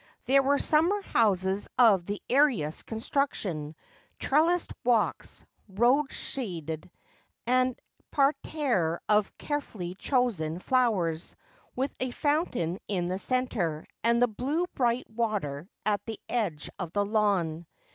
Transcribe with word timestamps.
There 0.25 0.41
were 0.41 0.57
summer 0.57 0.99
houses 1.03 1.67
of 1.77 2.07
the 2.07 2.23
airiest 2.27 2.87
construction; 2.87 3.75
trellised 4.17 4.71
walks, 4.83 5.45
rose 5.69 6.07
shaded; 6.09 6.89
a 7.47 7.75
parterre 8.09 8.99
of 9.07 9.37
carefully 9.37 9.93
chosen 9.93 10.57
flowers, 10.57 11.35
with 11.75 11.95
a 11.99 12.09
fountain 12.09 12.79
in 12.87 13.09
the 13.09 13.19
centre; 13.19 13.85
and 14.03 14.19
the 14.19 14.27
blue 14.27 14.65
bright 14.73 15.07
water 15.07 15.69
at 15.85 16.03
the 16.07 16.19
edge 16.27 16.67
of 16.79 16.93
the 16.93 17.05
lawn. 17.05 17.67